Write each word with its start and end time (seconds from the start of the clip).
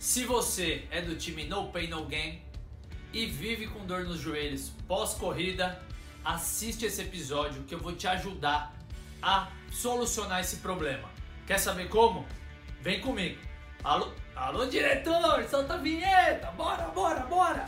Se 0.00 0.24
você 0.24 0.86
é 0.90 1.02
do 1.02 1.14
time 1.14 1.44
No 1.44 1.68
Pain 1.68 1.88
No 1.88 2.06
Gain 2.06 2.40
e 3.12 3.26
vive 3.26 3.66
com 3.66 3.84
dor 3.84 4.04
nos 4.04 4.18
joelhos 4.18 4.72
pós-corrida, 4.88 5.78
assiste 6.24 6.86
esse 6.86 7.02
episódio 7.02 7.64
que 7.64 7.74
eu 7.74 7.78
vou 7.78 7.92
te 7.92 8.08
ajudar 8.08 8.74
a 9.20 9.50
solucionar 9.70 10.40
esse 10.40 10.56
problema. 10.56 11.06
Quer 11.46 11.58
saber 11.58 11.90
como? 11.90 12.26
Vem 12.80 13.02
comigo. 13.02 13.38
Alô, 13.84 14.10
alô 14.34 14.64
diretor, 14.64 15.44
solta 15.44 15.74
a 15.74 15.76
vinheta. 15.76 16.50
Bora, 16.52 16.84
bora, 16.84 17.20
bora. 17.26 17.66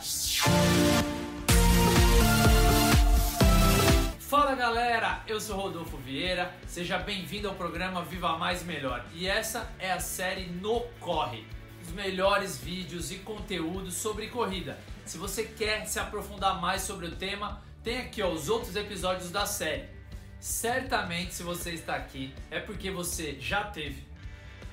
Fala 4.19 4.55
galera, 4.55 5.21
eu 5.27 5.39
sou 5.39 5.55
Rodolfo 5.55 5.97
Vieira, 5.97 6.51
seja 6.65 6.97
bem-vindo 6.97 7.47
ao 7.47 7.53
programa 7.53 8.01
Viva 8.03 8.35
Mais 8.39 8.63
Melhor 8.63 9.05
e 9.13 9.27
essa 9.27 9.71
é 9.77 9.91
a 9.91 9.99
série 9.99 10.47
No 10.47 10.79
Corre, 10.99 11.45
os 11.83 11.91
melhores 11.91 12.57
vídeos 12.57 13.11
e 13.11 13.15
conteúdos 13.17 13.95
sobre 13.95 14.27
corrida. 14.27 14.79
Se 15.05 15.17
você 15.17 15.43
quer 15.43 15.85
se 15.85 15.99
aprofundar 15.99 16.59
mais 16.61 16.81
sobre 16.81 17.07
o 17.07 17.15
tema, 17.15 17.61
tem 17.83 17.99
aqui 17.99 18.21
ó, 18.21 18.31
os 18.31 18.47
outros 18.49 18.75
episódios 18.75 19.29
da 19.29 19.45
série. 19.45 19.89
Certamente, 20.39 21.33
se 21.33 21.43
você 21.43 21.71
está 21.71 21.95
aqui, 21.95 22.33
é 22.49 22.59
porque 22.59 22.89
você 22.89 23.37
já 23.39 23.65
teve, 23.65 24.05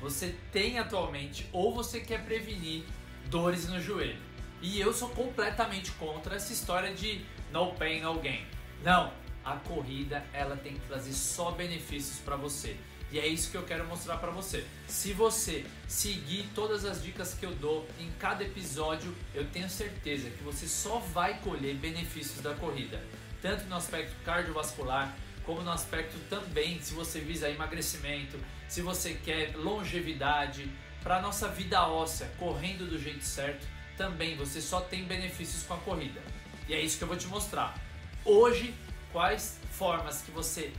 você 0.00 0.34
tem 0.52 0.78
atualmente 0.78 1.48
ou 1.52 1.74
você 1.74 2.00
quer 2.00 2.24
prevenir 2.24 2.84
dores 3.26 3.68
no 3.68 3.80
joelho. 3.80 4.18
E 4.62 4.80
eu 4.80 4.92
sou 4.92 5.08
completamente 5.10 5.90
contra 5.92 6.36
essa 6.36 6.52
história 6.52 6.94
de 6.94 7.24
no 7.52 7.72
pain, 7.74 8.00
no 8.00 8.18
gain. 8.20 8.46
Não, 8.84 9.12
a 9.44 9.56
corrida 9.56 10.24
ela 10.32 10.56
tem 10.56 10.74
que 10.74 10.86
trazer 10.86 11.12
só 11.12 11.50
benefícios 11.50 12.18
para 12.18 12.36
você. 12.36 12.76
E 13.12 13.18
é 13.18 13.26
isso 13.26 13.50
que 13.50 13.56
eu 13.56 13.64
quero 13.64 13.86
mostrar 13.86 14.18
para 14.18 14.30
você. 14.30 14.64
Se 14.86 15.12
você 15.12 15.66
seguir 15.88 16.48
todas 16.54 16.84
as 16.84 17.02
dicas 17.02 17.34
que 17.34 17.44
eu 17.44 17.52
dou 17.52 17.88
em 17.98 18.10
cada 18.18 18.44
episódio, 18.44 19.14
eu 19.34 19.44
tenho 19.48 19.68
certeza 19.68 20.30
que 20.30 20.42
você 20.44 20.68
só 20.68 20.98
vai 20.98 21.38
colher 21.40 21.74
benefícios 21.74 22.40
da 22.40 22.54
corrida, 22.54 23.02
tanto 23.42 23.64
no 23.64 23.74
aspecto 23.74 24.14
cardiovascular, 24.24 25.16
como 25.44 25.62
no 25.62 25.72
aspecto 25.72 26.16
também 26.28 26.80
se 26.80 26.94
você 26.94 27.18
visa 27.18 27.50
emagrecimento, 27.50 28.38
se 28.68 28.80
você 28.82 29.14
quer 29.14 29.56
longevidade, 29.56 30.70
para 31.02 31.20
nossa 31.20 31.48
vida 31.48 31.86
óssea, 31.88 32.30
correndo 32.38 32.88
do 32.88 32.98
jeito 32.98 33.24
certo, 33.24 33.66
também 33.96 34.36
você 34.36 34.60
só 34.60 34.80
tem 34.80 35.04
benefícios 35.04 35.62
com 35.64 35.74
a 35.74 35.78
corrida. 35.78 36.20
E 36.68 36.74
é 36.74 36.80
isso 36.80 36.98
que 36.98 37.04
eu 37.04 37.08
vou 37.08 37.16
te 37.16 37.26
mostrar. 37.26 37.76
Hoje 38.24 38.74
quais 39.12 39.58
formas 39.72 40.22
que 40.22 40.30
você 40.30 40.72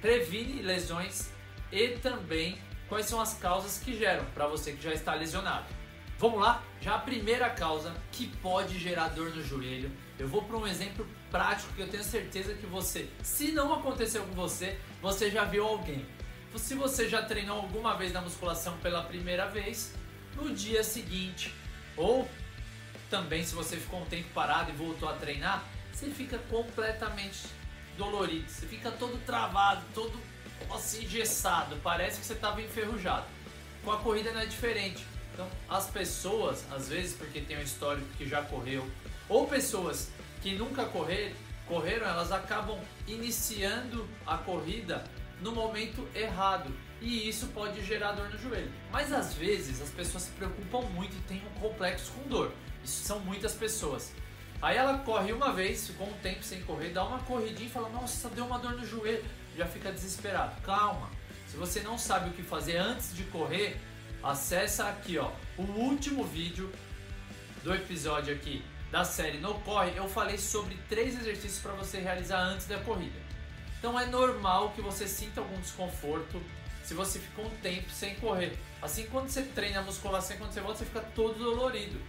previne 0.00 0.62
lesões 0.62 1.30
e 1.70 1.88
também 1.98 2.58
quais 2.88 3.06
são 3.06 3.20
as 3.20 3.34
causas 3.34 3.78
que 3.78 3.96
geram 3.96 4.24
para 4.26 4.46
você 4.46 4.72
que 4.72 4.82
já 4.82 4.92
está 4.92 5.14
lesionado. 5.14 5.66
Vamos 6.18 6.40
lá? 6.40 6.62
Já 6.80 6.94
a 6.94 6.98
primeira 6.98 7.50
causa 7.50 7.94
que 8.10 8.26
pode 8.38 8.78
gerar 8.78 9.08
dor 9.08 9.34
no 9.34 9.44
joelho, 9.44 9.90
eu 10.18 10.26
vou 10.26 10.42
para 10.42 10.56
um 10.56 10.66
exemplo 10.66 11.06
prático 11.30 11.74
que 11.74 11.82
eu 11.82 11.88
tenho 11.88 12.02
certeza 12.02 12.54
que 12.54 12.64
você, 12.64 13.08
se 13.22 13.52
não 13.52 13.74
aconteceu 13.74 14.24
com 14.24 14.32
você, 14.32 14.78
você 15.02 15.30
já 15.30 15.44
viu 15.44 15.66
alguém. 15.66 16.06
Se 16.56 16.74
você 16.74 17.06
já 17.06 17.20
treinou 17.22 17.58
alguma 17.58 17.94
vez 17.98 18.14
na 18.14 18.22
musculação 18.22 18.78
pela 18.78 19.02
primeira 19.02 19.46
vez, 19.46 19.92
no 20.34 20.54
dia 20.54 20.82
seguinte, 20.82 21.54
ou 21.98 22.26
também 23.10 23.44
se 23.44 23.54
você 23.54 23.76
ficou 23.76 24.00
um 24.00 24.06
tempo 24.06 24.28
parado 24.32 24.70
e 24.70 24.74
voltou 24.74 25.06
a 25.08 25.12
treinar, 25.12 25.62
você 25.92 26.06
fica 26.06 26.38
completamente 26.50 27.46
dolorido, 27.98 28.48
você 28.48 28.66
fica 28.66 28.90
todo 28.90 29.18
travado, 29.26 29.82
todo 29.94 30.18
assim 30.70 31.04
engessado, 31.04 31.76
parece 31.82 32.20
que 32.20 32.26
você 32.26 32.32
estava 32.32 32.60
enferrujado. 32.60 33.26
Com 33.84 33.92
a 33.92 33.98
corrida 33.98 34.32
não 34.32 34.40
é 34.40 34.46
diferente. 34.46 35.04
Então, 35.32 35.48
as 35.68 35.88
pessoas, 35.90 36.64
às 36.72 36.88
vezes 36.88 37.14
porque 37.14 37.40
tem 37.40 37.58
um 37.58 37.62
histórico 37.62 38.06
que 38.16 38.26
já 38.26 38.42
correu, 38.42 38.88
ou 39.28 39.46
pessoas 39.46 40.10
que 40.40 40.54
nunca 40.54 40.84
correr, 40.86 41.34
correram, 41.66 42.06
elas 42.06 42.32
acabam 42.32 42.78
iniciando 43.06 44.08
a 44.26 44.38
corrida 44.38 45.04
no 45.40 45.52
momento 45.52 46.08
errado. 46.14 46.72
E 47.00 47.28
isso 47.28 47.48
pode 47.48 47.84
gerar 47.84 48.12
dor 48.12 48.30
no 48.30 48.38
joelho. 48.38 48.72
Mas 48.90 49.12
às 49.12 49.34
vezes 49.34 49.82
as 49.82 49.90
pessoas 49.90 50.24
se 50.24 50.30
preocupam 50.30 50.80
muito 50.88 51.14
e 51.14 51.20
têm 51.20 51.42
um 51.46 51.60
complexo 51.60 52.10
com 52.12 52.28
dor. 52.28 52.52
Isso 52.82 53.04
são 53.04 53.20
muitas 53.20 53.52
pessoas. 53.52 54.12
Aí 54.62 54.76
ela 54.76 54.98
corre 54.98 55.32
uma 55.32 55.52
vez, 55.52 55.88
ficou 55.88 56.08
um 56.08 56.18
tempo 56.22 56.42
sem 56.42 56.62
correr, 56.62 56.90
dá 56.90 57.04
uma 57.04 57.18
corridinha 57.20 57.68
e 57.68 57.70
fala: 57.70 57.90
Nossa, 57.90 58.30
deu 58.30 58.46
uma 58.46 58.58
dor 58.58 58.72
no 58.72 58.86
joelho. 58.86 59.24
Já 59.56 59.66
fica 59.66 59.90
desesperado. 59.90 60.60
Calma. 60.62 61.10
Se 61.48 61.56
você 61.56 61.80
não 61.80 61.96
sabe 61.96 62.30
o 62.30 62.32
que 62.32 62.42
fazer 62.42 62.76
antes 62.76 63.14
de 63.14 63.24
correr, 63.24 63.76
acessa 64.22 64.88
aqui, 64.88 65.16
ó, 65.16 65.30
o 65.56 65.62
último 65.62 66.24
vídeo 66.24 66.70
do 67.62 67.74
episódio 67.74 68.34
aqui 68.34 68.64
da 68.90 69.04
série 69.04 69.38
No 69.38 69.54
Corre. 69.60 69.96
Eu 69.96 70.08
falei 70.08 70.38
sobre 70.38 70.76
três 70.88 71.18
exercícios 71.18 71.60
para 71.60 71.72
você 71.72 71.98
realizar 71.98 72.40
antes 72.40 72.66
da 72.66 72.78
corrida. 72.78 73.18
Então 73.78 73.98
é 73.98 74.06
normal 74.06 74.72
que 74.74 74.82
você 74.82 75.06
sinta 75.06 75.40
algum 75.40 75.58
desconforto 75.60 76.42
se 76.84 76.94
você 76.94 77.18
ficou 77.18 77.46
um 77.46 77.56
tempo 77.62 77.90
sem 77.90 78.14
correr. 78.16 78.56
Assim, 78.80 79.06
quando 79.06 79.28
você 79.28 79.42
treina 79.42 79.80
a 79.80 79.82
musculação, 79.82 80.36
quando 80.36 80.52
você 80.52 80.60
volta, 80.60 80.78
você 80.78 80.84
fica 80.84 81.00
todo 81.00 81.38
dolorido. 81.38 82.00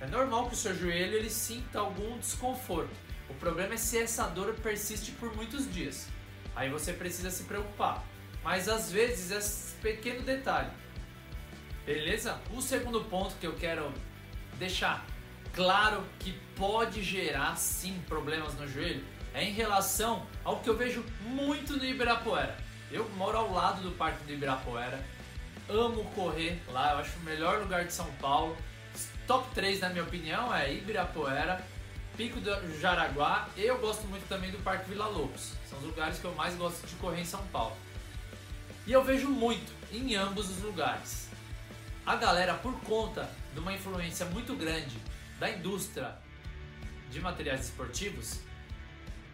É 0.00 0.06
normal 0.06 0.48
que 0.48 0.54
o 0.54 0.56
seu 0.56 0.76
joelho 0.76 1.16
ele 1.16 1.30
sinta 1.30 1.78
algum 1.78 2.18
desconforto. 2.18 2.90
O 3.28 3.34
problema 3.34 3.74
é 3.74 3.76
se 3.76 3.98
essa 3.98 4.26
dor 4.28 4.54
persiste 4.54 5.12
por 5.12 5.34
muitos 5.34 5.72
dias. 5.72 6.08
Aí 6.56 6.70
você 6.70 6.92
precisa 6.92 7.30
se 7.30 7.44
preocupar. 7.44 8.02
Mas 8.42 8.68
às 8.68 8.90
vezes 8.90 9.30
é 9.30 9.36
esse 9.36 9.74
pequeno 9.74 10.22
detalhe. 10.22 10.70
Beleza? 11.84 12.40
O 12.50 12.60
segundo 12.62 13.04
ponto 13.04 13.36
que 13.36 13.46
eu 13.46 13.54
quero 13.54 13.92
deixar 14.58 15.04
claro 15.52 16.02
que 16.18 16.32
pode 16.56 17.02
gerar 17.02 17.56
sim 17.56 18.02
problemas 18.08 18.54
no 18.54 18.66
joelho 18.66 19.04
é 19.34 19.44
em 19.44 19.52
relação 19.52 20.26
ao 20.42 20.60
que 20.60 20.68
eu 20.68 20.76
vejo 20.76 21.04
muito 21.20 21.76
no 21.76 21.84
Ibirapuera. 21.84 22.56
Eu 22.90 23.08
moro 23.10 23.36
ao 23.36 23.52
lado 23.52 23.82
do 23.82 23.90
Parque 23.92 24.24
do 24.24 24.32
Ibirapuera, 24.32 25.04
amo 25.68 26.04
correr 26.14 26.60
lá, 26.68 26.92
eu 26.92 26.98
acho 26.98 27.18
o 27.18 27.22
melhor 27.22 27.60
lugar 27.60 27.84
de 27.84 27.92
São 27.92 28.10
Paulo. 28.14 28.56
Top 29.26 29.52
3, 29.54 29.80
na 29.80 29.88
minha 29.90 30.04
opinião, 30.04 30.54
é 30.54 30.72
Ibirapuera, 30.72 31.62
Pico 32.16 32.40
do 32.40 32.80
Jaraguá 32.80 33.46
eu 33.58 33.78
gosto 33.78 34.06
muito 34.06 34.26
também 34.26 34.50
do 34.50 34.58
Parque 34.58 34.88
Vila 34.88 35.06
Lobos. 35.06 35.52
São 35.68 35.78
os 35.78 35.84
lugares 35.84 36.18
que 36.18 36.24
eu 36.24 36.34
mais 36.34 36.54
gosto 36.54 36.86
de 36.86 36.94
correr 36.96 37.20
em 37.20 37.24
São 37.26 37.46
Paulo. 37.48 37.76
E 38.86 38.92
eu 38.92 39.04
vejo 39.04 39.28
muito 39.28 39.70
em 39.92 40.16
ambos 40.16 40.48
os 40.48 40.62
lugares. 40.62 41.28
A 42.06 42.16
galera, 42.16 42.54
por 42.54 42.72
conta 42.80 43.28
de 43.52 43.60
uma 43.60 43.72
influência 43.72 44.24
muito 44.26 44.54
grande 44.54 44.96
da 45.38 45.50
indústria 45.50 46.16
de 47.10 47.20
materiais 47.20 47.66
esportivos, 47.66 48.40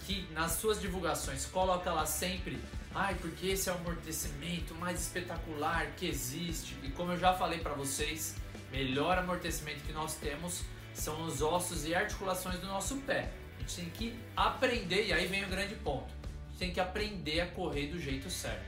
que 0.01 0.27
nas 0.33 0.53
suas 0.53 0.81
divulgações 0.81 1.47
coloca 1.47 1.93
lá 1.93 2.05
sempre, 2.05 2.59
ai, 2.93 3.15
porque 3.15 3.47
esse 3.47 3.69
é 3.69 3.73
o 3.73 3.77
amortecimento 3.77 4.75
mais 4.75 5.01
espetacular 5.01 5.87
que 5.97 6.07
existe. 6.07 6.77
E 6.83 6.91
como 6.91 7.13
eu 7.13 7.19
já 7.19 7.33
falei 7.35 7.61
para 7.61 7.75
vocês, 7.75 8.35
melhor 8.73 9.19
amortecimento 9.19 9.85
que 9.85 9.93
nós 9.93 10.17
temos 10.17 10.63
são 10.95 11.25
os 11.25 11.41
ossos 11.43 11.87
e 11.87 11.95
articulações 11.95 12.59
do 12.59 12.67
nosso 12.67 12.97
pé. 12.99 13.31
A 13.57 13.61
gente 13.61 13.77
tem 13.77 13.91
que 13.91 14.19
aprender, 14.37 15.07
e 15.07 15.13
aí 15.13 15.27
vem 15.27 15.45
o 15.45 15.49
grande 15.49 15.75
ponto. 15.77 16.13
A 16.23 16.49
gente 16.51 16.59
tem 16.59 16.73
que 16.73 16.81
aprender 16.81 17.41
a 17.41 17.47
correr 17.47 17.89
do 17.89 17.99
jeito 17.99 18.29
certo. 18.31 18.65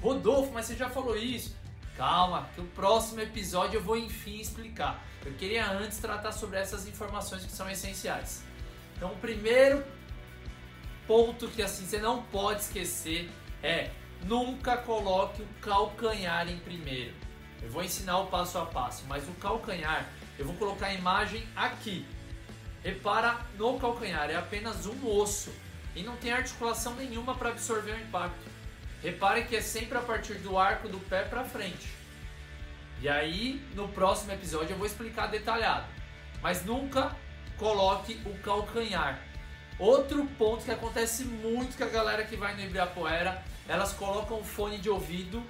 Rodolfo, 0.00 0.52
mas 0.52 0.66
você 0.66 0.76
já 0.76 0.88
falou 0.90 1.16
isso. 1.16 1.56
Calma, 1.96 2.48
que 2.54 2.60
o 2.60 2.66
próximo 2.66 3.20
episódio 3.20 3.78
eu 3.78 3.82
vou 3.82 3.96
enfim 3.96 4.38
explicar. 4.38 5.02
Eu 5.24 5.32
queria 5.32 5.66
antes 5.70 5.98
tratar 5.98 6.32
sobre 6.32 6.58
essas 6.58 6.86
informações 6.86 7.44
que 7.44 7.50
são 7.50 7.68
essenciais. 7.70 8.44
Então, 8.96 9.12
o 9.12 9.16
primeiro 9.16 9.82
ponto 11.06 11.48
que 11.48 11.62
assim 11.62 11.86
você 11.86 11.98
não 11.98 12.22
pode 12.24 12.62
esquecer 12.62 13.30
é 13.62 13.90
nunca 14.24 14.76
coloque 14.76 15.42
o 15.42 15.46
calcanhar 15.60 16.48
em 16.48 16.58
primeiro. 16.58 17.14
Eu 17.62 17.70
vou 17.70 17.82
ensinar 17.82 18.18
o 18.18 18.26
passo 18.26 18.58
a 18.58 18.66
passo, 18.66 19.04
mas 19.08 19.26
o 19.28 19.32
calcanhar, 19.32 20.08
eu 20.38 20.44
vou 20.44 20.54
colocar 20.56 20.86
a 20.86 20.94
imagem 20.94 21.46
aqui. 21.54 22.06
Repara 22.82 23.40
no 23.56 23.78
calcanhar, 23.78 24.30
é 24.30 24.36
apenas 24.36 24.86
um 24.86 25.08
osso 25.08 25.52
e 25.94 26.02
não 26.02 26.16
tem 26.16 26.32
articulação 26.32 26.94
nenhuma 26.94 27.34
para 27.34 27.48
absorver 27.48 27.92
o 27.92 28.00
impacto. 28.00 28.46
Repare 29.02 29.44
que 29.44 29.56
é 29.56 29.60
sempre 29.60 29.98
a 29.98 30.00
partir 30.00 30.34
do 30.34 30.58
arco 30.58 30.88
do 30.88 30.98
pé 30.98 31.22
para 31.22 31.44
frente. 31.44 31.88
E 33.00 33.08
aí, 33.08 33.62
no 33.74 33.88
próximo 33.88 34.32
episódio 34.32 34.72
eu 34.72 34.78
vou 34.78 34.86
explicar 34.86 35.26
detalhado. 35.26 35.86
Mas 36.42 36.64
nunca 36.64 37.14
coloque 37.58 38.20
o 38.24 38.38
calcanhar. 38.38 39.20
Outro 39.78 40.24
ponto 40.38 40.64
que 40.64 40.70
acontece 40.70 41.24
muito 41.24 41.76
com 41.76 41.84
a 41.84 41.88
galera 41.88 42.24
que 42.24 42.36
vai 42.36 42.54
no 42.54 42.62
Ibirapuera, 42.62 43.42
elas 43.68 43.92
colocam 43.92 44.40
o 44.40 44.44
fone 44.44 44.78
de 44.78 44.88
ouvido 44.88 45.42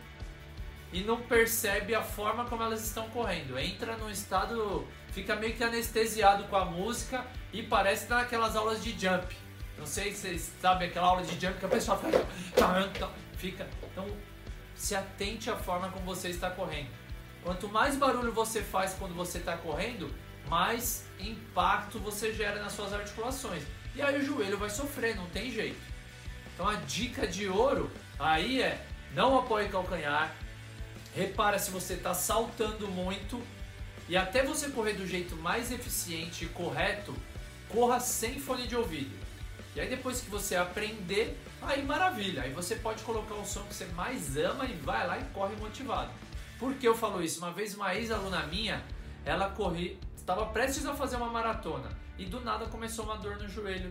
e 0.93 1.01
não 1.03 1.21
percebe 1.21 1.95
a 1.95 2.03
forma 2.03 2.45
como 2.45 2.63
elas 2.63 2.85
estão 2.85 3.09
correndo. 3.11 3.59
Entra 3.59 3.97
num 3.97 4.11
estado, 4.11 4.87
fica 5.13 5.37
meio 5.37 5.55
que 5.55 5.65
anestesiado 5.65 6.45
com 6.45 6.57
a 6.57 6.65
música 6.65 7.25
e 7.53 7.63
parece 7.63 8.09
naquelas 8.09 8.57
aulas 8.57 8.83
de 8.83 8.93
jump. 8.93 9.37
Não 9.79 9.87
sei 9.87 10.13
se 10.13 10.21
vocês 10.21 10.53
sabem 10.61 10.89
aquela 10.89 11.09
aula 11.09 11.23
de 11.23 11.39
jump 11.39 11.59
que 11.59 11.67
a 11.67 11.69
pessoa 11.69 11.99
fica, 11.99 13.11
fica. 13.37 13.69
Então, 13.93 14.07
se 14.75 14.95
atente 14.95 15.51
à 15.51 15.57
forma 15.57 15.89
como 15.91 16.05
você 16.05 16.29
está 16.29 16.51
correndo. 16.51 16.89
Quanto 17.43 17.69
mais 17.69 17.97
barulho 17.97 18.33
você 18.33 18.63
faz 18.63 18.95
quando 18.95 19.15
você 19.15 19.39
está 19.39 19.57
correndo, 19.57 20.13
mais 20.49 21.07
impacto 21.19 21.99
você 21.99 22.33
gera 22.33 22.61
nas 22.63 22.73
suas 22.73 22.93
articulações. 22.93 23.63
E 23.95 24.03
aí 24.03 24.19
o 24.19 24.25
joelho 24.25 24.59
vai 24.59 24.71
sofrer, 24.71 25.17
não 25.17 25.27
tem 25.27 25.51
jeito. 25.51 25.81
Então 26.53 26.69
a 26.69 26.75
dica 26.75 27.27
de 27.27 27.49
ouro 27.49 27.91
aí 28.19 28.63
é 28.63 28.85
não 29.15 29.39
apoie 29.39 29.69
calcanhar. 29.69 30.35
Repara 31.17 31.59
se 31.59 31.71
você 31.71 31.95
está 31.95 32.13
saltando 32.13 32.87
muito 32.89 33.43
e 34.07 34.19
até 34.19 34.45
você 34.45 34.69
correr 34.69 34.93
do 34.93 35.07
jeito 35.07 35.35
mais 35.35 35.73
eficiente 35.73 36.45
e 36.45 36.49
correto, 36.49 37.15
corra 37.71 37.99
sem 37.99 38.39
fone 38.39 38.67
de 38.67 38.77
ouvido. 38.77 39.17
E 39.75 39.81
aí 39.81 39.89
depois 39.89 40.21
que 40.21 40.29
você 40.29 40.57
aprender, 40.57 41.41
aí 41.63 41.83
maravilha, 41.83 42.43
aí 42.43 42.53
você 42.53 42.77
pode 42.77 43.03
colocar 43.03 43.35
o 43.35 43.47
som 43.47 43.63
que 43.63 43.75
você 43.75 43.87
mais 43.87 44.37
ama 44.37 44.67
e 44.67 44.75
vai 44.75 45.07
lá 45.07 45.19
e 45.19 45.25
corre 45.33 45.57
motivado. 45.57 46.11
Por 46.59 46.75
que 46.75 46.87
eu 46.87 46.95
falo 46.95 47.23
isso? 47.23 47.39
Uma 47.39 47.51
vez 47.51 47.75
uma 47.75 47.95
ex-aluna 47.95 48.47
minha, 48.49 48.85
ela 49.25 49.49
corri, 49.49 49.99
estava 50.15 50.45
prestes 50.45 50.85
a 50.85 50.93
fazer 50.93 51.17
uma 51.17 51.31
maratona 51.31 51.89
e 52.19 52.27
do 52.27 52.43
nada 52.43 52.67
começou 52.67 53.07
uma 53.07 53.17
dor 53.17 53.39
no 53.39 53.49
joelho 53.49 53.91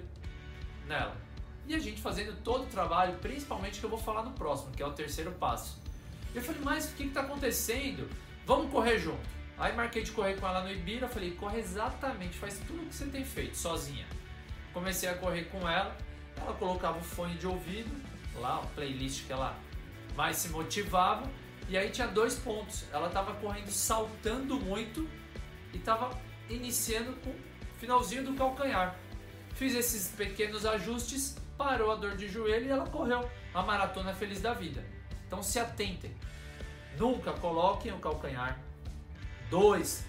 nela. 0.87 1.17
E 1.65 1.73
a 1.73 1.79
gente 1.79 1.99
fazendo 2.03 2.39
todo 2.43 2.65
o 2.65 2.67
trabalho, 2.67 3.17
principalmente 3.17 3.79
que 3.79 3.85
eu 3.87 3.89
vou 3.89 3.97
falar 3.97 4.21
no 4.21 4.33
próximo, 4.33 4.71
que 4.73 4.83
é 4.83 4.85
o 4.85 4.93
terceiro 4.93 5.31
passo. 5.31 5.84
Eu 6.35 6.41
falei, 6.41 6.61
mas 6.63 6.91
o 6.91 6.95
que 6.95 7.03
está 7.03 7.21
acontecendo? 7.21 8.09
Vamos 8.45 8.69
correr 8.69 8.99
junto. 8.99 9.35
Aí 9.57 9.73
marquei 9.73 10.03
de 10.03 10.11
correr 10.11 10.35
com 10.35 10.45
ela 10.45 10.61
no 10.63 10.71
Ibira, 10.71 11.07
falei, 11.07 11.31
corre 11.31 11.59
exatamente, 11.59 12.37
faz 12.37 12.59
tudo 12.67 12.83
o 12.83 12.85
que 12.87 12.93
você 12.93 13.05
tem 13.05 13.23
feito, 13.23 13.55
sozinha. 13.55 14.05
Comecei 14.73 15.07
a 15.07 15.15
correr 15.15 15.45
com 15.45 15.67
ela, 15.67 15.95
ela 16.35 16.53
colocava 16.53 16.97
o 16.97 17.01
fone 17.01 17.35
de 17.35 17.47
ouvido, 17.47 17.89
lá, 18.35 18.57
a 18.57 18.65
playlist 18.75 19.25
que 19.25 19.31
ela 19.31 19.57
mais 20.13 20.35
se 20.35 20.49
motivava, 20.49 21.23
e 21.69 21.77
aí 21.77 21.89
tinha 21.89 22.07
dois 22.07 22.35
pontos. 22.35 22.83
Ela 22.91 23.07
estava 23.07 23.33
correndo 23.35 23.69
saltando 23.69 24.59
muito 24.59 25.07
e 25.73 25.77
estava 25.77 26.11
iniciando 26.49 27.13
com 27.13 27.29
o 27.29 27.35
finalzinho 27.79 28.25
do 28.25 28.33
calcanhar. 28.33 28.93
Fiz 29.53 29.73
esses 29.73 30.09
pequenos 30.09 30.65
ajustes, 30.65 31.37
parou 31.57 31.91
a 31.91 31.95
dor 31.95 32.17
de 32.17 32.27
joelho 32.27 32.65
e 32.65 32.71
ela 32.71 32.85
correu 32.85 33.29
a 33.53 33.63
maratona 33.63 34.13
feliz 34.13 34.41
da 34.41 34.53
vida. 34.53 34.94
Então 35.35 35.43
se 35.43 35.59
atentem. 35.59 36.15
Nunca 36.97 37.33
coloquem 37.33 37.91
o 37.91 37.99
calcanhar 37.99 38.57
Dois, 39.49 40.05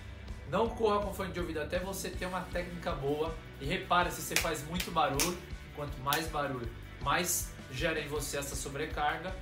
não 0.49 0.69
corra 0.69 1.05
com 1.05 1.13
fone 1.13 1.33
de 1.33 1.41
ouvido 1.41 1.61
até 1.61 1.81
você 1.81 2.09
ter 2.11 2.27
uma 2.27 2.43
técnica 2.43 2.93
boa. 2.93 3.35
E 3.61 3.67
repare 3.67 4.13
se 4.13 4.23
você 4.23 4.37
faz 4.37 4.65
muito 4.69 4.93
barulho. 4.93 5.37
Quanto 5.75 5.99
mais 5.99 6.29
barulho, 6.29 6.71
mais 7.03 7.53
gera 7.73 8.01
em 8.01 8.07
você 8.07 8.39
essa 8.39 8.55
sobrecarga. 8.55 9.35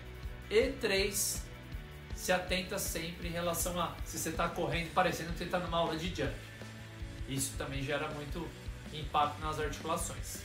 E 0.50 0.72
três, 0.72 1.44
se 2.14 2.32
atenta 2.32 2.78
sempre 2.78 3.28
em 3.28 3.32
relação 3.32 3.78
a 3.78 3.94
se 4.06 4.18
você 4.18 4.30
está 4.30 4.48
correndo 4.48 4.90
parecendo 4.94 5.32
que 5.32 5.38
você 5.38 5.44
está 5.44 5.58
numa 5.58 5.76
aula 5.76 5.96
de 5.96 6.08
jump. 6.08 6.34
Isso 7.28 7.52
também 7.58 7.82
gera 7.82 8.08
muito 8.08 8.48
impacto 8.90 9.38
nas 9.38 9.60
articulações. 9.60 10.38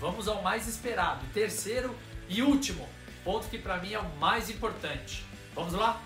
Vamos 0.00 0.26
ao 0.26 0.42
mais 0.42 0.66
esperado, 0.66 1.24
terceiro 1.32 1.94
e 2.28 2.42
último 2.42 2.88
ponto 3.24 3.48
que 3.48 3.58
para 3.58 3.78
mim 3.78 3.92
é 3.92 3.98
o 3.98 4.16
mais 4.16 4.50
importante. 4.50 5.24
Vamos 5.54 5.74
lá? 5.74 6.00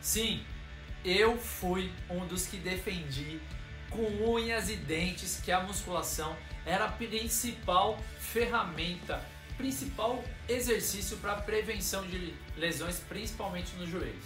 Sim, 0.00 0.44
eu 1.04 1.36
fui 1.36 1.92
um 2.10 2.26
dos 2.26 2.46
que 2.46 2.56
defendi 2.56 3.40
com 3.90 4.02
unhas 4.32 4.70
e 4.70 4.76
dentes 4.76 5.40
que 5.44 5.52
a 5.52 5.60
musculação 5.60 6.36
era 6.64 6.86
a 6.86 6.92
principal 6.92 7.98
ferramenta, 8.18 9.22
principal 9.56 10.22
exercício 10.48 11.16
para 11.18 11.36
prevenção 11.36 12.06
de 12.06 12.34
lesões, 12.56 12.98
principalmente 13.00 13.74
nos 13.76 13.88
joelhos. 13.88 14.24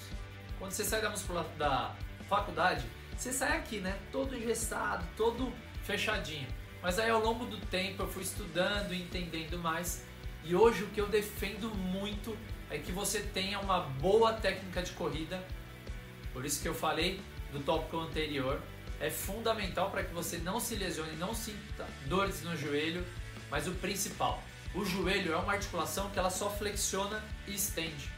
Quando 0.59 0.73
você 0.73 0.85
sai 0.85 1.03
da 1.03 1.11
da 1.59 1.95
faculdade, 2.29 2.85
você 3.17 3.33
sai 3.33 3.59
aqui, 3.59 3.79
né? 3.79 3.99
Todo 4.13 4.37
engessado, 4.37 5.07
todo 5.17 5.53
fechadinho. 5.83 6.49
Mas 6.83 6.99
aí 6.99 7.11
ao 7.11 7.21
longo 7.21 7.47
do 7.47 7.59
tempo 7.67 8.03
eu 8.03 8.09
fui 8.09 8.23
estudando 8.23 8.93
e 8.93 9.03
entendendo 9.03 9.59
mais. 9.59 10.05
E 10.47 10.55
hoje 10.55 10.85
o 10.85 10.87
que 10.89 11.01
eu 11.01 11.09
defendo 11.09 11.75
muito 11.75 12.37
é 12.71 12.79
que 12.79 12.93
você 12.93 13.21
tenha 13.21 13.59
uma 13.59 13.81
boa 13.81 14.33
técnica 14.33 14.83
de 14.83 14.93
corrida 14.93 15.45
por 16.37 16.45
isso 16.45 16.61
que 16.61 16.69
eu 16.69 16.75
falei 16.75 17.19
do 17.51 17.61
tópico 17.61 17.99
anterior, 17.99 18.61
é 19.01 19.09
fundamental 19.09 19.91
para 19.91 20.05
que 20.05 20.13
você 20.13 20.37
não 20.37 20.61
se 20.61 20.75
lesione, 20.75 21.17
não 21.17 21.35
sinta 21.35 21.87
dores 22.05 22.43
no 22.43 22.55
joelho, 22.55 23.03
mas 23.51 23.67
o 23.67 23.71
principal, 23.73 24.43
o 24.75 24.85
joelho 24.85 25.33
é 25.33 25.37
uma 25.39 25.55
articulação 25.55 26.11
que 26.11 26.19
ela 26.19 26.29
só 26.29 26.51
flexiona 26.51 27.25
e 27.47 27.55
estende. 27.55 28.11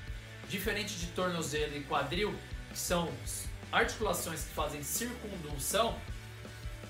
Diferente 0.48 0.98
de 0.98 1.06
tornozelo 1.12 1.76
e 1.76 1.84
quadril, 1.84 2.34
que 2.72 2.78
são 2.80 3.08
articulações 3.70 4.42
que 4.42 4.52
fazem 4.52 4.82
circundução, 4.82 5.96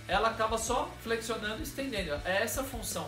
ela 0.09 0.31
acaba 0.31 0.57
só 0.57 0.91
flexionando 1.03 1.61
e 1.61 1.65
estendendo. 1.65 2.15
É 2.25 2.43
essa 2.43 2.63
a 2.63 2.65
função 2.65 3.07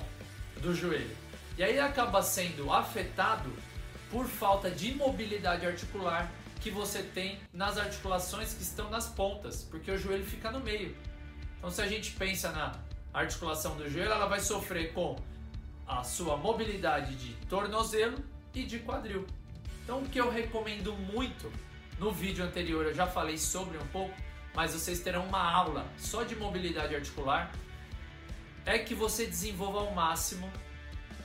do 0.60 0.74
joelho. 0.74 1.16
E 1.60 1.62
aí 1.62 1.78
acaba 1.78 2.22
sendo 2.22 2.72
afetado 2.72 3.52
por 4.10 4.24
falta 4.24 4.70
de 4.70 4.94
mobilidade 4.94 5.66
articular, 5.66 6.32
que 6.58 6.70
você 6.70 7.02
tem 7.02 7.38
nas 7.52 7.76
articulações 7.76 8.54
que 8.54 8.62
estão 8.62 8.88
nas 8.88 9.10
pontas, 9.10 9.62
porque 9.64 9.90
o 9.90 9.98
joelho 9.98 10.24
fica 10.24 10.50
no 10.50 10.60
meio. 10.60 10.96
Então, 11.58 11.70
se 11.70 11.82
a 11.82 11.86
gente 11.86 12.12
pensa 12.12 12.50
na 12.50 12.80
articulação 13.12 13.76
do 13.76 13.90
joelho, 13.90 14.10
ela 14.10 14.24
vai 14.24 14.40
sofrer 14.40 14.94
com 14.94 15.16
a 15.86 16.02
sua 16.02 16.34
mobilidade 16.34 17.14
de 17.16 17.34
tornozelo 17.44 18.16
e 18.54 18.62
de 18.62 18.78
quadril. 18.78 19.26
Então, 19.84 20.00
o 20.00 20.08
que 20.08 20.18
eu 20.18 20.30
recomendo 20.30 20.94
muito, 20.94 21.52
no 21.98 22.10
vídeo 22.10 22.42
anterior 22.42 22.86
eu 22.86 22.94
já 22.94 23.06
falei 23.06 23.36
sobre 23.36 23.76
um 23.76 23.86
pouco, 23.88 24.14
mas 24.54 24.72
vocês 24.72 25.00
terão 25.00 25.26
uma 25.26 25.42
aula 25.42 25.86
só 25.98 26.22
de 26.22 26.34
mobilidade 26.34 26.94
articular, 26.94 27.52
é 28.64 28.78
que 28.78 28.94
você 28.94 29.26
desenvolva 29.26 29.80
ao 29.80 29.92
máximo, 29.92 30.50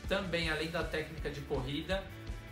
também 0.08 0.50
além 0.50 0.70
da 0.70 0.84
técnica 0.84 1.30
de 1.30 1.42
corrida, 1.42 2.04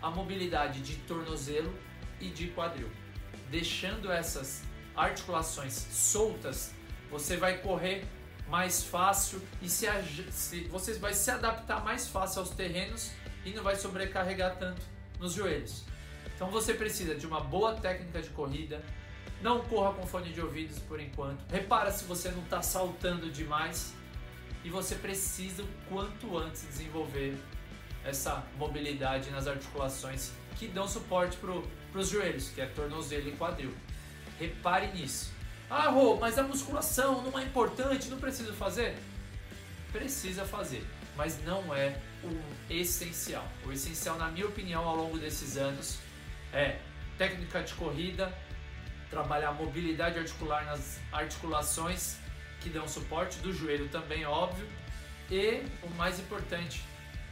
a 0.01 0.09
mobilidade 0.09 0.81
de 0.81 0.95
tornozelo 0.97 1.73
e 2.19 2.29
de 2.29 2.47
quadril. 2.49 2.89
Deixando 3.49 4.11
essas 4.11 4.63
articulações 4.95 5.73
soltas, 5.73 6.73
você 7.09 7.37
vai 7.37 7.59
correr 7.59 8.05
mais 8.47 8.83
fácil 8.83 9.41
e 9.61 9.69
se, 9.69 9.87
se, 10.31 10.61
você 10.65 10.93
vai 10.93 11.13
se 11.13 11.31
adaptar 11.31 11.83
mais 11.83 12.07
fácil 12.07 12.41
aos 12.41 12.49
terrenos 12.49 13.11
e 13.45 13.51
não 13.51 13.63
vai 13.63 13.75
sobrecarregar 13.75 14.57
tanto 14.57 14.81
nos 15.19 15.33
joelhos. 15.33 15.83
Então 16.35 16.49
você 16.49 16.73
precisa 16.73 17.15
de 17.15 17.25
uma 17.25 17.39
boa 17.39 17.75
técnica 17.75 18.21
de 18.21 18.29
corrida, 18.29 18.83
não 19.41 19.61
corra 19.61 19.93
com 19.93 20.05
fone 20.05 20.31
de 20.31 20.41
ouvidos 20.41 20.79
por 20.79 20.99
enquanto. 20.99 21.43
Repara 21.49 21.91
se 21.91 22.05
você 22.05 22.29
não 22.29 22.43
está 22.43 22.61
saltando 22.61 23.29
demais 23.29 23.93
e 24.63 24.69
você 24.69 24.95
precisa 24.95 25.63
quanto 25.89 26.37
antes 26.37 26.65
desenvolver 26.67 27.37
essa 28.05 28.43
mobilidade 28.57 29.29
nas 29.29 29.47
articulações 29.47 30.31
que 30.57 30.67
dão 30.67 30.87
suporte 30.87 31.37
para 31.37 31.99
os 31.99 32.09
joelhos, 32.09 32.49
que 32.49 32.61
é 32.61 32.65
tornozelo 32.65 33.29
e 33.29 33.31
quadril. 33.33 33.73
Repare 34.39 34.87
nisso. 34.87 35.31
Ah, 35.69 35.89
Rô, 35.89 36.17
mas 36.17 36.37
a 36.37 36.43
musculação 36.43 37.21
não 37.21 37.37
é 37.37 37.43
importante, 37.43 38.09
não 38.09 38.19
preciso 38.19 38.53
fazer? 38.53 38.95
Precisa 39.91 40.45
fazer, 40.45 40.85
mas 41.15 41.43
não 41.43 41.73
é 41.73 41.99
o 42.23 42.41
essencial. 42.69 43.47
O 43.65 43.71
essencial, 43.71 44.17
na 44.17 44.29
minha 44.29 44.45
opinião, 44.45 44.87
ao 44.87 44.95
longo 44.95 45.17
desses 45.17 45.57
anos, 45.57 45.97
é 46.51 46.79
técnica 47.17 47.63
de 47.63 47.73
corrida, 47.73 48.33
trabalhar 49.09 49.51
mobilidade 49.53 50.17
articular 50.17 50.65
nas 50.65 50.99
articulações 51.11 52.17
que 52.63 52.69
dão 52.69 52.87
suporte, 52.87 53.37
do 53.39 53.51
joelho 53.51 53.89
também, 53.89 54.25
óbvio, 54.25 54.65
e 55.29 55.61
o 55.83 55.89
mais 55.97 56.19
importante 56.19 56.83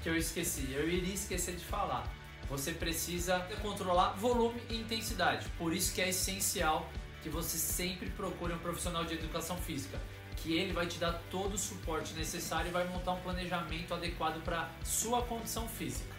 que 0.03 0.09
eu 0.09 0.15
esqueci, 0.15 0.67
eu 0.73 0.88
iria 0.89 1.13
esquecer 1.13 1.55
de 1.55 1.63
falar, 1.63 2.11
você 2.50 2.73
precisa 2.73 3.39
controlar 3.61 4.09
volume 4.13 4.61
e 4.69 4.75
intensidade. 4.75 5.47
Por 5.57 5.73
isso 5.73 5.95
que 5.95 6.01
é 6.01 6.09
essencial 6.09 6.89
que 7.23 7.29
você 7.29 7.57
sempre 7.57 8.09
procure 8.09 8.53
um 8.53 8.57
profissional 8.57 9.05
de 9.05 9.13
educação 9.13 9.55
física, 9.57 9.97
que 10.38 10.57
ele 10.57 10.73
vai 10.73 10.85
te 10.88 10.97
dar 10.97 11.13
todo 11.29 11.53
o 11.53 11.57
suporte 11.57 12.13
necessário 12.13 12.69
e 12.69 12.71
vai 12.71 12.85
montar 12.88 13.13
um 13.13 13.21
planejamento 13.21 13.93
adequado 13.93 14.43
para 14.43 14.69
sua 14.83 15.21
condição 15.21 15.67
física. 15.67 16.13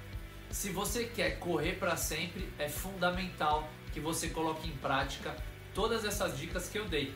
Se 0.50 0.71
você 0.71 1.04
quer 1.04 1.38
correr 1.38 1.75
para 1.75 1.97
sempre, 1.97 2.49
é 2.59 2.69
fundamental 2.69 3.69
que 3.92 4.00
você 4.00 4.28
coloque 4.28 4.69
em 4.69 4.76
prática 4.76 5.37
todas 5.75 6.04
essas 6.04 6.38
dicas 6.38 6.69
que 6.69 6.78
eu 6.78 6.87
dei. 6.87 7.12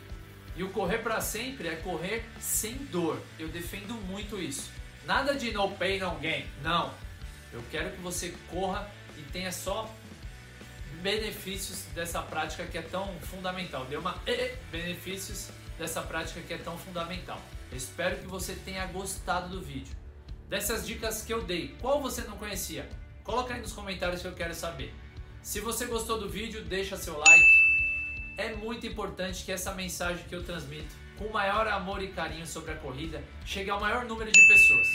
E 0.57 0.63
o 0.63 0.71
correr 0.71 0.99
para 0.99 1.21
sempre 1.21 1.69
é 1.69 1.77
correr 1.77 2.25
sem 2.41 2.75
dor. 2.87 3.21
Eu 3.39 3.49
defendo 3.49 3.95
muito 4.07 4.41
isso. 4.41 4.71
Nada 5.05 5.35
de 5.35 5.53
no 5.53 5.71
pain, 5.73 5.99
no 5.99 6.19
gain. 6.19 6.47
Não. 6.63 6.93
Eu 7.53 7.63
quero 7.71 7.91
que 7.91 8.01
você 8.01 8.35
corra 8.51 8.91
e 9.19 9.23
tenha 9.31 9.53
só 9.53 9.93
benefícios 11.03 11.83
dessa 11.95 12.23
prática 12.23 12.65
que 12.65 12.79
é 12.79 12.83
tão 12.83 13.07
fundamental. 13.21 13.85
Deu 13.85 14.01
uma 14.01 14.21
benefícios 14.73 15.51
dessa 15.79 16.01
prática 16.03 16.41
que 16.41 16.55
é 16.55 16.59
tão 16.59 16.77
fundamental. 16.79 17.41
Espero 17.71 18.17
que 18.17 18.27
você 18.27 18.55
tenha 18.55 18.87
gostado 18.87 19.51
do 19.51 19.61
vídeo. 19.61 19.95
Dessas 20.49 20.87
dicas 20.87 21.23
que 21.23 21.33
eu 21.33 21.43
dei, 21.43 21.75
qual 21.81 22.01
você 22.01 22.23
não 22.23 22.37
conhecia? 22.37 22.89
Coloca 23.23 23.53
aí 23.53 23.61
nos 23.61 23.73
comentários 23.73 24.23
que 24.23 24.29
eu 24.29 24.33
quero 24.33 24.55
saber. 24.55 24.95
Se 25.43 25.61
você 25.61 25.87
gostou 25.87 26.19
do 26.19 26.29
vídeo, 26.29 26.65
deixa 26.65 26.97
seu 26.97 27.19
like. 27.19 27.56
É 28.37 28.55
muito 28.55 28.87
importante 28.87 29.45
que 29.45 29.53
essa 29.53 29.73
mensagem 29.73 30.25
que 30.29 30.35
eu 30.35 30.45
transmito 30.45 30.95
com 31.17 31.25
o 31.25 31.33
maior 31.33 31.67
amor 31.67 32.03
e 32.03 32.09
carinho 32.09 32.47
sobre 32.47 32.73
a 32.73 32.77
corrida 32.77 33.23
chegue 33.45 33.71
ao 33.71 33.81
maior 33.81 34.05
número 34.05 34.31
de 34.31 34.47
pessoas. 34.47 34.87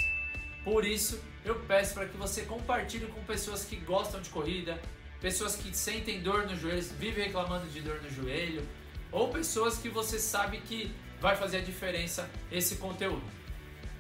Por 0.63 0.85
isso, 0.85 1.19
eu 1.43 1.55
peço 1.61 1.95
para 1.95 2.05
que 2.05 2.15
você 2.15 2.43
compartilhe 2.43 3.07
com 3.07 3.23
pessoas 3.23 3.65
que 3.65 3.75
gostam 3.77 4.21
de 4.21 4.29
corrida, 4.29 4.79
pessoas 5.19 5.55
que 5.55 5.75
sentem 5.75 6.21
dor 6.21 6.45
nos 6.45 6.59
joelhos, 6.59 6.91
vivem 6.91 7.25
reclamando 7.25 7.65
de 7.67 7.81
dor 7.81 7.99
no 8.01 8.09
joelho, 8.09 8.67
ou 9.11 9.29
pessoas 9.29 9.77
que 9.79 9.89
você 9.89 10.19
sabe 10.19 10.59
que 10.59 10.93
vai 11.19 11.35
fazer 11.35 11.57
a 11.57 11.61
diferença 11.61 12.29
esse 12.51 12.75
conteúdo. 12.75 13.23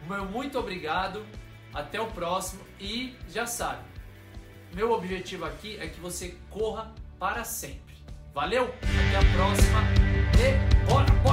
Meu 0.07 0.25
muito 0.25 0.59
obrigado, 0.59 1.25
até 1.73 1.99
o 1.99 2.07
próximo 2.07 2.61
e 2.79 3.15
já 3.29 3.45
sabe, 3.45 3.83
meu 4.73 4.91
objetivo 4.91 5.45
aqui 5.45 5.77
é 5.79 5.87
que 5.87 5.99
você 5.99 6.37
corra 6.49 6.93
para 7.19 7.43
sempre. 7.43 7.90
Valeu, 8.33 8.63
até 8.63 9.17
a 9.17 9.35
próxima 9.35 9.81
e 10.39 10.89
bora, 10.89 11.11
bora! 11.21 11.30